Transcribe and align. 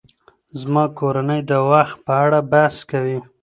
زما 0.59 0.83
کورنۍ 0.99 1.41
د 1.49 1.51
وخت 1.71 1.95
په 2.05 2.13
اړه 2.23 2.39
بحث 2.51 2.75
کوي. 2.91 3.17